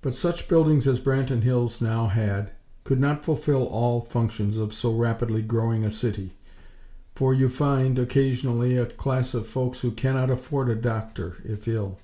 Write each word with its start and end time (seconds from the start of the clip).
But 0.00 0.14
such 0.14 0.48
buildings 0.48 0.86
as 0.88 0.98
Branton 0.98 1.42
Hills 1.42 1.82
now 1.82 2.06
had 2.06 2.52
could 2.84 2.98
not 2.98 3.22
fulfill 3.22 3.66
all 3.68 4.00
functions 4.00 4.56
of 4.56 4.72
so 4.72 4.94
rapidly 4.96 5.42
growing 5.42 5.84
a 5.84 5.90
city; 5.90 6.38
for 7.14 7.34
you 7.34 7.50
find, 7.50 7.98
occasionally, 7.98 8.78
a 8.78 8.86
class 8.86 9.34
of 9.34 9.46
folks 9.46 9.82
who 9.82 9.90
cannot 9.90 10.30
afford 10.30 10.70
a 10.70 10.74
doctor, 10.74 11.36
if 11.44 11.68
ill. 11.68 11.98